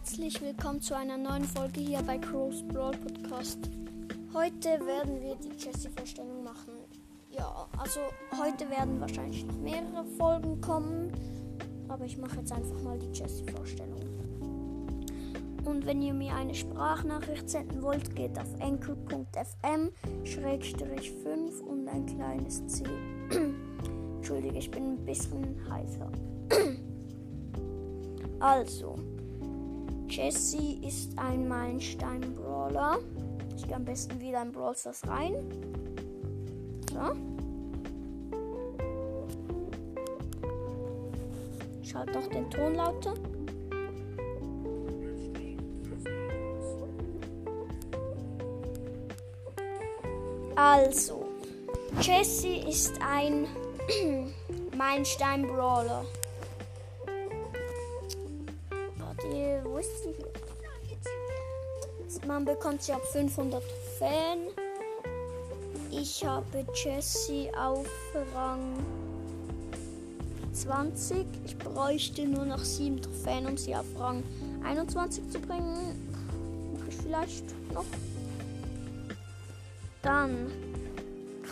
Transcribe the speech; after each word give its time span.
herzlich 0.00 0.40
willkommen 0.40 0.80
zu 0.80 0.96
einer 0.96 1.18
neuen 1.18 1.44
Folge 1.44 1.78
hier 1.80 2.00
bei 2.00 2.16
Crow's 2.16 2.66
Brawl 2.66 2.96
Podcast. 2.96 3.58
Heute 4.32 4.80
werden 4.86 5.20
wir 5.20 5.36
die 5.36 5.62
Jessie-Vorstellung 5.62 6.42
machen. 6.42 6.72
Ja, 7.30 7.68
also 7.76 8.00
heute 8.42 8.70
werden 8.70 8.98
wahrscheinlich 8.98 9.44
noch 9.44 9.58
mehrere 9.58 10.06
Folgen 10.16 10.58
kommen, 10.62 11.12
aber 11.88 12.06
ich 12.06 12.16
mache 12.16 12.38
jetzt 12.38 12.50
einfach 12.50 12.80
mal 12.80 12.98
die 12.98 13.12
Jessie-Vorstellung. 13.12 14.00
Und 15.66 15.84
wenn 15.84 16.00
ihr 16.00 16.14
mir 16.14 16.34
eine 16.34 16.54
Sprachnachricht 16.54 17.50
senden 17.50 17.82
wollt, 17.82 18.16
geht 18.16 18.38
auf 18.38 18.58
enkel.fm 18.58 19.90
5 20.24 21.60
und 21.60 21.88
ein 21.88 22.06
kleines 22.06 22.66
C. 22.68 22.84
Entschuldige, 24.16 24.58
ich 24.58 24.70
bin 24.70 24.94
ein 24.94 25.04
bisschen 25.04 25.56
heißer. 25.70 26.10
also, 28.40 28.96
Jesse 30.10 30.76
ist 30.82 31.16
ein 31.16 31.46
Meilenstein-Brawler. 31.46 32.98
Ich 33.56 33.64
gehe 33.64 33.76
am 33.76 33.84
besten 33.84 34.20
wieder 34.20 34.42
in 34.42 34.50
Brawl 34.50 34.74
Stars 34.76 35.06
rein. 35.06 35.34
So. 36.90 36.98
Schalt 41.84 42.12
doch 42.12 42.26
den 42.26 42.50
Ton 42.50 42.74
lauter. 42.74 43.14
Also, 50.56 51.28
Jesse 52.00 52.68
ist 52.68 52.94
ein 53.00 53.46
Meilenstein-Brawler. 54.76 56.04
Man 62.26 62.44
bekommt 62.44 62.82
sie 62.82 62.92
ab 62.92 63.02
500 63.12 63.62
Fan. 63.98 64.38
Ich 65.90 66.24
habe 66.24 66.64
Jesse 66.74 67.50
auf 67.58 67.86
Rang 68.34 68.74
20. 70.52 71.26
Ich 71.44 71.56
bräuchte 71.58 72.26
nur 72.26 72.44
noch 72.44 72.62
7 72.62 73.00
Trophäen, 73.00 73.46
um 73.46 73.56
sie 73.56 73.74
auf 73.74 73.86
Rang 73.98 74.22
21 74.64 75.30
zu 75.30 75.40
bringen. 75.40 76.08
Mache 76.74 76.88
ich 76.88 76.96
vielleicht 76.96 77.44
noch. 77.72 77.84
Dann 80.02 80.50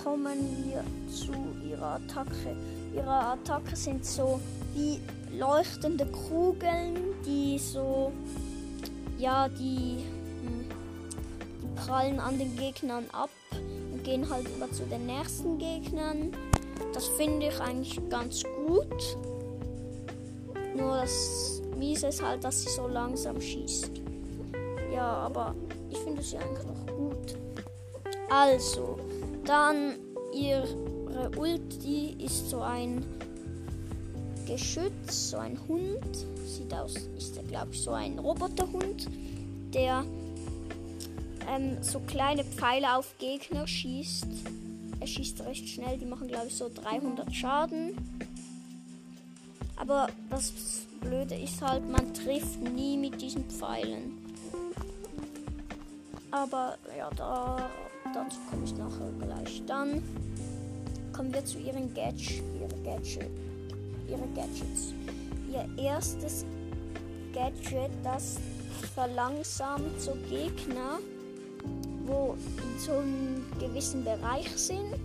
kommen 0.03 0.39
wir 0.65 0.85
zu 1.13 1.33
ihrer 1.69 1.97
Attacke. 1.97 2.57
Ihre 2.95 3.11
Attacke 3.11 3.75
sind 3.77 4.05
so 4.05 4.41
wie 4.75 5.01
leuchtende 5.37 6.07
Kugeln, 6.07 6.97
die 7.27 7.59
so, 7.59 8.13
ja, 9.19 9.49
die, 9.49 9.99
die 9.99 10.18
prallen 11.89 12.21
an 12.21 12.39
den 12.39 12.55
Gegnern 12.57 13.07
ab 13.13 13.31
und 13.93 14.05
gehen 14.05 14.29
halt 14.29 14.47
über 14.55 14.71
zu 14.71 14.85
den 14.85 15.07
nächsten 15.07 15.57
Gegnern. 15.57 16.33
Das 16.93 17.09
finde 17.09 17.49
ich 17.49 17.61
eigentlich 17.61 17.99
ganz 18.11 18.43
gut. 18.67 19.17
Nur 20.77 20.97
das 20.99 21.63
Miese 21.79 22.09
ist 22.09 22.23
halt, 22.23 22.45
dass 22.45 22.63
sie 22.63 22.69
so 22.69 22.87
langsam 22.87 23.41
schießt. 23.41 23.91
Ja, 24.93 25.07
aber 25.07 25.55
ich 25.91 25.97
finde 25.99 26.23
sie 26.23 26.37
eigentlich 26.37 26.67
noch 26.67 26.95
gut. 26.95 27.37
Also, 28.31 28.99
dann 29.45 29.95
ihre 30.33 30.69
Ulti 31.37 32.17
ist 32.23 32.51
so 32.51 32.61
ein 32.61 33.03
Geschütz, 34.47 35.31
so 35.31 35.39
ein 35.39 35.59
Hund. 35.67 36.27
Sieht 36.45 36.73
aus, 36.75 36.95
ist 37.17 37.37
der 37.37 37.45
glaube 37.45 37.69
ich 37.73 37.81
so 37.81 37.93
ein 37.93 38.19
Roboterhund, 38.19 39.09
der 39.73 40.05
ähm, 41.49 41.83
so 41.83 42.01
kleine 42.01 42.45
Pfeile 42.45 42.97
auf 42.97 43.17
Gegner 43.19 43.67
schießt. 43.67 44.27
Er 45.01 45.07
schießt 45.07 45.43
recht 45.43 45.69
schnell, 45.69 45.99
die 45.99 46.07
machen 46.07 46.29
glaube 46.29 46.49
ich 46.49 46.55
so 46.55 46.71
300 46.73 47.35
Schaden. 47.35 47.97
Aber 49.77 50.09
das 50.31 50.53
Blöde 51.01 51.37
ist 51.37 51.63
halt, 51.63 51.89
man 51.89 52.13
trifft 52.13 52.61
nie 52.61 52.97
mit 52.97 53.21
diesen 53.21 53.49
Pfeilen. 53.49 54.19
Aber 56.31 56.77
ja, 56.97 57.09
da 57.17 57.71
Dazu 58.15 58.39
komme 58.51 58.65
ich 58.65 58.75
nachher 58.77 59.11
gleich. 59.21 59.63
Dann 59.67 60.03
kommen 61.13 61.33
wir 61.33 61.45
zu 61.45 61.59
ihren 61.59 61.93
Gadgets. 61.95 62.43
Ihre, 62.59 62.83
Gadget, 62.83 63.31
ihre 64.09 64.27
Gadgets. 64.35 64.95
Ihr 65.53 65.85
erstes 65.85 66.45
Gadget, 67.35 67.91
das 68.03 68.39
verlangsamt 68.95 70.01
so 70.01 70.17
Gegner, 70.29 70.99
wo 72.09 72.35
in 72.57 72.79
so 72.79 72.93
einem 72.93 73.47
gewissen 73.61 74.03
Bereich 74.05 74.49
sind. 74.57 74.99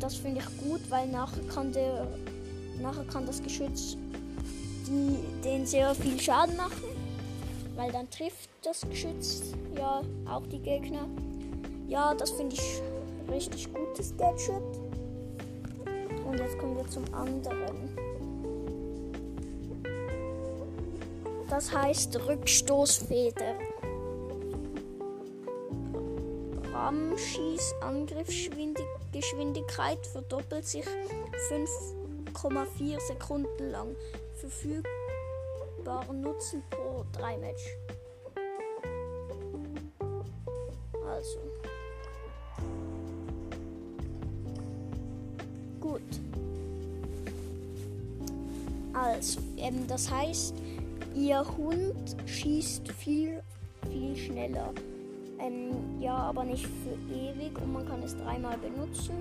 Das 0.00 0.16
finde 0.16 0.40
ich 0.40 0.68
gut, 0.68 0.80
weil 0.88 1.08
nachher 1.08 1.42
kann 1.52 1.72
der 1.72 2.06
nachher 2.80 3.04
kann 3.04 3.26
das 3.26 3.42
Geschütz 3.42 3.96
die, 4.86 5.18
den 5.42 5.66
sehr 5.66 5.94
viel 5.94 6.20
Schaden 6.20 6.56
machen, 6.56 6.88
weil 7.76 7.90
dann 7.90 8.08
trifft 8.10 8.50
das 8.62 8.82
Geschütz 8.82 9.42
ja 9.76 10.02
auch 10.26 10.46
die 10.46 10.58
Gegner. 10.58 11.06
Ja, 11.88 12.14
das 12.14 12.32
finde 12.32 12.56
ich 12.56 12.82
richtig 13.30 13.72
gutes 13.72 14.16
Gadget. 14.16 14.62
Und 16.26 16.38
jetzt 16.38 16.58
kommen 16.58 16.76
wir 16.76 16.86
zum 16.88 17.04
anderen. 17.12 17.96
Das 21.48 21.72
heißt 21.72 22.18
Rückstoßfeder. 22.26 23.54
Ramschieß 26.84 27.74
Angriffsgeschwindigkeit 27.80 30.06
verdoppelt 30.06 30.66
sich 30.66 30.84
5,4 31.48 33.00
Sekunden 33.00 33.70
lang. 33.70 33.96
Verfügbaren 34.34 36.20
Nutzen 36.20 36.62
pro 36.68 37.06
3 37.12 37.38
Match. 37.38 37.74
Also. 41.08 41.38
Gut. 45.80 46.02
Also, 48.92 49.40
ähm, 49.56 49.86
das 49.88 50.10
heißt, 50.10 50.54
ihr 51.14 51.42
Hund 51.56 52.14
schießt 52.26 52.92
viel, 52.92 53.42
viel 53.90 54.14
schneller. 54.16 54.74
Ähm, 55.38 56.00
ja, 56.00 56.16
aber 56.16 56.44
nicht 56.44 56.66
für 56.66 57.14
ewig 57.14 57.58
und 57.60 57.72
man 57.72 57.86
kann 57.86 58.02
es 58.02 58.16
dreimal 58.16 58.56
benutzen. 58.58 59.14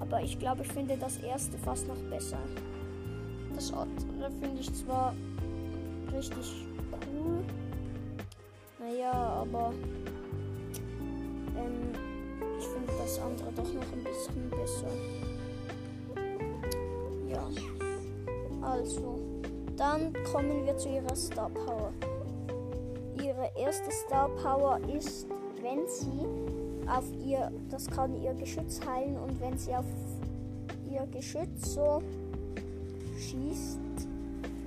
Aber 0.00 0.22
ich 0.22 0.38
glaube, 0.38 0.62
ich 0.62 0.68
finde 0.68 0.96
das 0.96 1.18
erste 1.18 1.56
fast 1.58 1.88
noch 1.88 1.98
besser. 2.10 2.38
Das 3.54 3.72
andere 3.72 4.30
finde 4.40 4.60
ich 4.60 4.74
zwar 4.74 5.14
richtig 6.12 6.66
cool. 6.92 7.44
Naja, 8.78 9.12
aber 9.12 9.72
ähm, 11.56 11.92
ich 12.58 12.66
finde 12.66 12.92
das 12.98 13.18
andere 13.20 13.52
doch 13.52 13.72
noch 13.72 13.92
ein 13.92 14.04
bisschen 14.04 14.50
besser. 14.50 14.88
Ja. 17.28 17.48
Also, 18.60 19.18
dann 19.76 20.12
kommen 20.32 20.64
wir 20.64 20.76
zu 20.76 20.88
ihrer 20.88 21.14
Star 21.16 21.50
Power. 21.50 21.92
Ihre 23.22 23.50
erste 23.56 23.90
Star 23.90 24.28
Power 24.42 24.80
ist, 24.96 25.26
wenn 25.64 25.88
sie 25.88 26.88
auf 26.88 27.04
ihr, 27.24 27.50
das 27.70 27.86
kann 27.86 28.22
ihr 28.22 28.34
Geschütz 28.34 28.80
heilen 28.86 29.16
und 29.16 29.40
wenn 29.40 29.56
sie 29.56 29.74
auf 29.74 29.86
ihr 30.92 31.06
Geschütz 31.06 31.74
so 31.74 32.02
schießt 33.18 33.78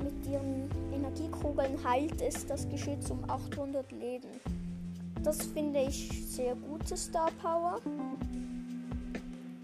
mit 0.04 0.26
ihren 0.26 0.70
Energiekugeln, 0.92 1.78
heilt 1.84 2.20
es 2.22 2.48
das 2.48 2.68
Geschütz 2.70 3.12
um 3.12 3.24
800 3.30 3.92
Leben. 3.92 4.28
Das 5.24 5.46
finde 5.46 5.82
ich 5.84 6.10
sehr 6.28 6.56
gute 6.56 6.98
Star 6.98 7.30
Power. 7.42 7.80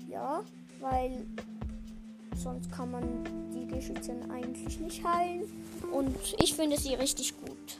Ja, 0.07 0.43
weil 0.79 1.25
sonst 2.35 2.71
kann 2.71 2.91
man 2.91 3.03
die 3.55 3.65
Geschütze 3.65 4.13
eigentlich 4.31 4.79
nicht 4.79 5.03
heilen. 5.03 5.43
Und 5.91 6.15
ich 6.39 6.53
finde 6.53 6.79
sie 6.79 6.93
richtig 6.93 7.33
gut. 7.39 7.79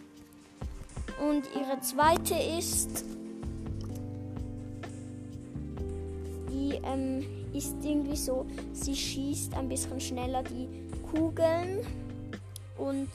Und 1.21 1.43
ihre 1.55 1.79
zweite 1.81 2.35
ist, 2.57 3.05
ähm, 6.83 7.25
ist 7.53 7.75
irgendwie 7.83 8.15
so, 8.15 8.45
sie 8.71 8.95
schießt 8.95 9.53
ein 9.55 9.69
bisschen 9.69 9.99
schneller 9.99 10.43
die 10.43 10.67
Kugeln 11.11 11.79
und 12.77 13.09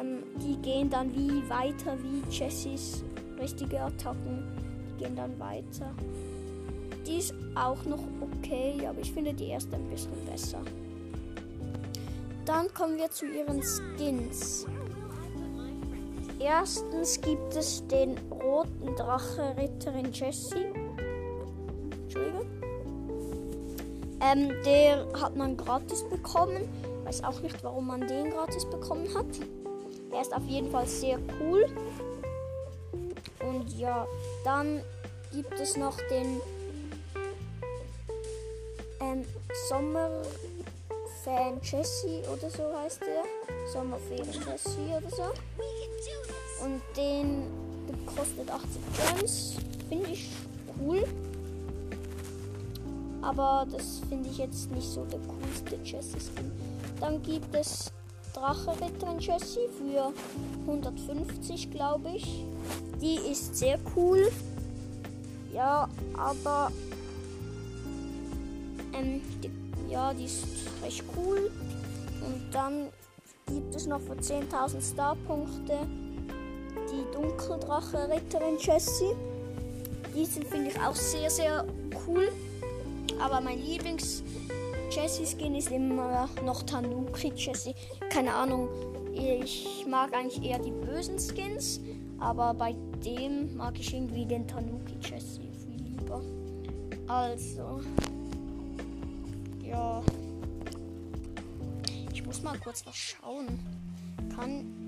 ähm, 0.00 0.22
die 0.42 0.56
gehen 0.62 0.90
dann 0.90 1.14
wie 1.14 1.48
weiter 1.48 1.96
wie 2.02 2.22
Jessys 2.30 3.04
richtige 3.38 3.80
Attacken. 3.80 4.44
Die 4.88 5.04
gehen 5.04 5.16
dann 5.16 5.38
weiter. 5.38 5.94
Die 7.06 7.18
ist 7.18 7.34
auch 7.54 7.84
noch 7.84 8.02
okay, 8.20 8.86
aber 8.86 9.00
ich 9.00 9.12
finde 9.12 9.34
die 9.34 9.48
erste 9.48 9.76
ein 9.76 9.88
bisschen 9.90 10.24
besser. 10.24 10.62
Dann 12.44 12.72
kommen 12.74 12.98
wir 12.98 13.10
zu 13.10 13.26
ihren 13.26 13.62
Skins. 13.62 14.66
erstens 16.38 17.20
gibt 17.20 17.56
es 17.56 17.86
den 17.86 18.16
roten 18.30 18.94
Drache 18.96 19.54
Ritterin 19.56 20.12
Jessie. 20.12 20.83
Ähm, 24.24 24.50
der 24.64 25.06
hat 25.20 25.36
man 25.36 25.56
gratis 25.56 26.02
bekommen. 26.08 26.68
Weiß 27.04 27.22
auch 27.24 27.40
nicht, 27.40 27.62
warum 27.62 27.88
man 27.88 28.06
den 28.06 28.30
gratis 28.30 28.64
bekommen 28.64 29.06
hat. 29.14 29.26
Er 30.12 30.22
ist 30.22 30.34
auf 30.34 30.44
jeden 30.46 30.70
Fall 30.70 30.86
sehr 30.86 31.18
cool. 31.40 31.66
Und 33.40 33.78
ja, 33.78 34.06
dann 34.44 34.80
gibt 35.32 35.52
es 35.60 35.76
noch 35.76 35.96
den 36.08 36.40
ähm, 39.00 39.24
Sommerfan 39.68 41.60
Jesse 41.62 42.22
oder 42.32 42.48
so 42.48 42.62
heißt 42.82 43.02
der. 43.02 43.24
Sommerferien 43.70 44.32
Jesse 44.32 44.78
oder 44.96 45.10
so. 45.10 45.24
Und 46.64 46.80
den 46.96 47.44
kostet 48.06 48.48
80 48.50 49.18
Gems. 49.18 49.56
Finde 49.88 50.10
ich 50.10 50.30
cool. 50.80 51.04
Aber 53.24 53.66
das 53.72 54.02
finde 54.08 54.28
ich 54.28 54.38
jetzt 54.38 54.70
nicht 54.70 54.86
so 54.86 55.04
der 55.06 55.20
coolste 55.20 55.76
Jesse-Skin. 55.82 56.52
Dann 57.00 57.22
gibt 57.22 57.54
es 57.54 57.90
Drache-Ritterin 58.34 59.18
Jessie 59.18 59.68
für 59.78 60.12
150, 60.66 61.70
glaube 61.70 62.10
ich. 62.16 62.44
Die 63.00 63.14
ist 63.14 63.56
sehr 63.56 63.78
cool. 63.96 64.30
Ja, 65.52 65.88
aber 66.18 66.70
ähm, 68.92 69.22
die, 69.42 69.50
ja, 69.90 70.12
die 70.12 70.24
ist 70.26 70.44
recht 70.82 71.04
cool. 71.16 71.50
Und 72.26 72.42
dann 72.52 72.88
gibt 73.46 73.74
es 73.74 73.86
noch 73.86 74.00
für 74.00 74.14
10.000 74.14 74.92
Starpunkte 74.92 75.78
die 76.90 77.14
Dunkeldrache-Ritterin 77.14 78.58
Jessie. 78.58 79.14
Diesen 80.14 80.42
finde 80.44 80.70
ich 80.70 80.80
auch 80.80 80.94
sehr, 80.94 81.30
sehr 81.30 81.64
cool. 82.06 82.30
Aber 83.20 83.40
mein 83.40 83.62
Lieblings 83.62 84.22
Jessie 84.90 85.26
Skin 85.26 85.54
ist 85.54 85.70
immer 85.70 86.28
noch 86.44 86.62
Tanuki 86.62 87.32
Jessie. 87.34 87.74
Keine 88.10 88.34
Ahnung. 88.34 88.68
Ich 89.12 89.86
mag 89.88 90.14
eigentlich 90.14 90.44
eher 90.44 90.58
die 90.58 90.70
bösen 90.70 91.18
Skins. 91.18 91.80
Aber 92.18 92.54
bei 92.54 92.74
dem 93.04 93.56
mag 93.56 93.78
ich 93.78 93.92
irgendwie 93.92 94.24
den 94.24 94.46
Tanuki 94.46 94.94
Jessie 95.00 95.50
viel 95.50 95.82
lieber. 95.82 96.22
Also. 97.08 97.80
Ja. 99.62 100.02
Ich 102.12 102.24
muss 102.24 102.42
mal 102.42 102.58
kurz 102.58 102.86
was 102.86 102.96
schauen. 102.96 103.58
Kann 104.34 104.83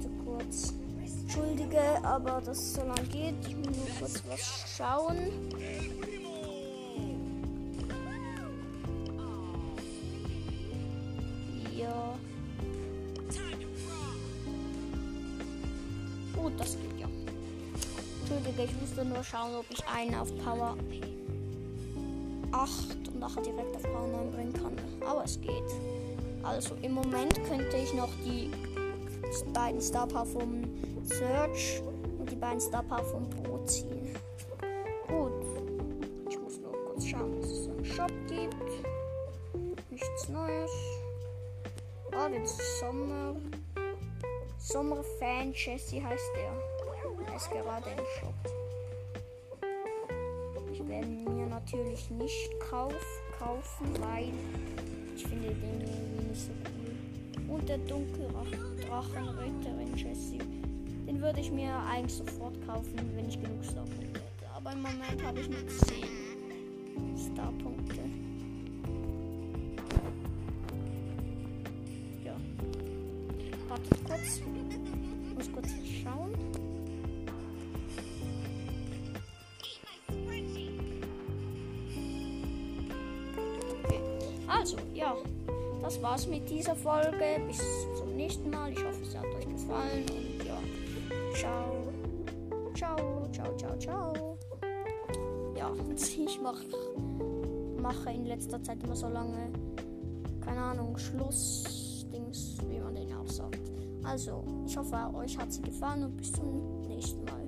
Warte 0.00 0.16
kurz. 0.24 0.72
Entschuldige, 1.22 1.80
aber 2.02 2.40
das 2.44 2.74
so 2.74 2.80
lange 2.80 3.02
geht. 3.02 3.34
Ich 3.46 3.56
muss 3.56 3.66
nur 3.66 3.86
kurz 3.98 4.22
was 4.28 4.64
schauen. 4.76 5.18
Ja. 11.76 12.14
Gut, 16.34 16.52
das 16.58 16.72
geht 16.72 16.98
ja. 16.98 17.08
Entschuldige, 18.20 18.64
ich 18.64 18.80
musste 18.80 19.04
nur 19.04 19.22
schauen, 19.22 19.54
ob 19.56 19.66
ich 19.68 19.86
einen 19.86 20.14
auf 20.14 20.34
Power 20.38 20.76
8 22.52 23.08
und 23.08 23.20
nachher 23.20 23.42
direkt 23.42 23.76
auf 23.76 23.82
Power 23.82 24.08
9 24.08 24.30
bringen 24.32 24.52
kann. 24.54 24.72
Aber 25.06 25.24
es 25.24 25.38
geht. 25.40 25.62
Also 26.42 26.74
im 26.80 26.92
Moment 26.92 27.34
könnte 27.44 27.76
ich 27.76 27.92
noch 27.92 28.08
die 28.24 28.50
beiden 29.52 29.80
Star 29.80 30.06
Power 30.06 30.26
vom 30.26 30.62
Search 31.04 31.82
und 32.18 32.30
die 32.30 32.36
beiden 32.36 32.60
Star 32.60 32.82
Power 32.82 33.04
vom 33.04 33.28
Pro 33.30 33.58
ziehen. 33.64 34.14
Gut. 35.08 35.44
Ich 36.28 36.38
muss 36.38 36.60
nur 36.60 36.72
kurz 36.72 37.06
schauen, 37.06 37.38
was 37.38 37.50
es 37.50 37.66
im 37.66 37.84
Shop 37.84 38.12
gibt. 38.28 38.56
Nichts 39.90 40.28
Neues. 40.28 40.70
Ah, 42.12 42.28
den 42.28 42.46
Sommer. 42.46 43.36
Sommerfan 44.58 45.52
Jesse 45.52 46.02
heißt 46.02 46.30
der. 46.36 46.52
Er 47.26 47.36
ist 47.36 47.50
gerade 47.50 47.90
im 47.90 48.04
Shop. 48.18 48.34
Ich 50.72 50.88
werde 50.88 51.06
mir 51.06 51.46
natürlich 51.46 52.10
nicht 52.10 52.50
kauf, 52.70 52.94
kaufen, 53.38 53.94
weil 54.00 54.32
ich 55.16 55.26
finde 55.26 55.48
den 55.48 55.80
irgendwie 55.80 56.28
nicht 56.28 56.40
so 56.42 56.50
cool. 56.50 56.79
Und 57.50 57.68
der 57.68 57.78
Dunkeldrachenritterin 57.78 59.96
Jessie. 59.96 60.38
Den 61.06 61.20
würde 61.20 61.40
ich 61.40 61.50
mir 61.50 61.74
eigentlich 61.90 62.14
sofort 62.14 62.64
kaufen, 62.64 62.94
wenn 63.16 63.28
ich 63.28 63.40
genug 63.40 63.64
Starpunkte 63.64 64.20
hätte. 64.20 64.48
Aber 64.54 64.70
im 64.72 64.82
Moment 64.82 65.20
habe 65.24 65.40
ich 65.40 65.50
nur 65.50 65.66
10 65.66 65.96
Starpunkte. 67.34 68.02
Ja. 72.24 72.36
Wartet 73.68 74.04
kurz. 74.04 74.40
Ich 75.28 75.34
muss 75.34 75.50
kurz 75.52 75.70
schauen. 76.02 76.32
Also, 84.46 84.76
ja. 84.94 85.16
Das 85.82 86.00
war's 86.02 86.26
mit 86.26 86.48
dieser 86.48 86.74
Folge. 86.76 87.40
Bis 87.46 87.58
zum 87.98 88.14
nächsten 88.16 88.50
Mal. 88.50 88.72
Ich 88.72 88.84
hoffe, 88.84 89.02
es 89.02 89.16
hat 89.16 89.26
euch 89.26 89.48
gefallen. 89.48 90.04
Und 90.10 90.46
ja. 90.46 90.58
Ciao. 91.34 91.88
Ciao, 92.74 93.28
ciao, 93.32 93.56
ciao, 93.56 93.78
ciao. 93.78 94.38
Ja, 95.56 95.70
ich 95.94 96.40
mach, 96.42 96.60
mache 97.80 98.10
in 98.10 98.26
letzter 98.26 98.62
Zeit 98.62 98.82
immer 98.82 98.96
so 98.96 99.08
lange, 99.08 99.50
keine 100.40 100.60
Ahnung, 100.60 100.96
Schlussdings, 100.96 102.56
wie 102.68 102.78
man 102.78 102.94
den 102.94 103.12
auch 103.12 103.28
sagt. 103.28 103.60
Also, 104.02 104.44
ich 104.66 104.76
hoffe, 104.76 104.96
euch 105.14 105.36
hat 105.36 105.52
sie 105.52 105.62
gefallen 105.62 106.04
und 106.04 106.16
bis 106.16 106.32
zum 106.32 106.82
nächsten 106.88 107.24
Mal. 107.24 107.39